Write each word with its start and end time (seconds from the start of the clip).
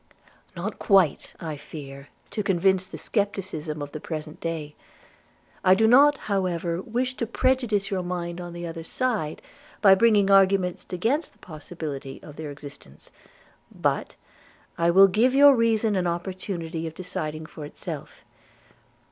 'Not 0.55 0.79
quite, 0.79 1.35
I 1.39 1.57
fear, 1.57 2.07
to 2.31 2.41
convince 2.41 2.87
the 2.87 2.97
scepticism 2.97 3.83
of 3.83 3.91
the 3.91 3.99
present 3.99 4.39
day. 4.39 4.73
I 5.63 5.75
do 5.75 5.85
not, 5.85 6.17
however, 6.25 6.81
wish 6.81 7.13
to 7.17 7.27
prejudice 7.27 7.91
your 7.91 8.01
mind 8.01 8.41
on 8.41 8.53
the 8.53 8.65
other 8.65 8.83
side, 8.83 9.43
by 9.79 9.93
bringing 9.93 10.31
arguments 10.31 10.87
against 10.89 11.33
the 11.33 11.37
possibility, 11.37 12.19
of 12.23 12.35
their 12.35 12.49
existence; 12.49 13.11
but 13.71 14.15
I 14.75 14.89
will 14.89 15.07
give 15.07 15.35
your 15.35 15.55
reason 15.55 15.95
an 15.95 16.07
opportunity 16.07 16.87
of 16.87 16.95
deciding 16.95 17.45
for 17.45 17.63
itself. 17.63 18.23